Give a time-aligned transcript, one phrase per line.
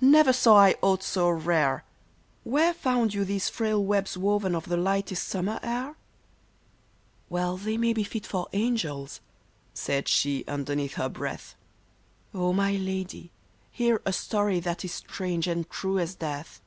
[0.00, 1.82] Never saw I aught so rare—
[2.44, 5.96] Where found you these frail webs woven of the lightest sum mer air?""
[7.28, 9.20] Well they may be fit for angels,"
[9.74, 11.56] said she, underneath her breath;
[12.34, 13.32] ^' O my lady,
[13.72, 16.62] hear a story that is strange and true as death."